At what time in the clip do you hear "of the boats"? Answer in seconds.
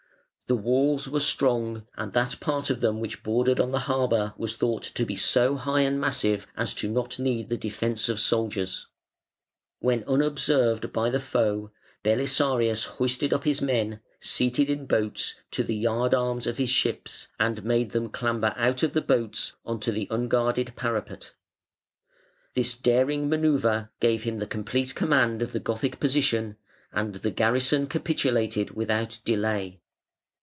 18.83-19.55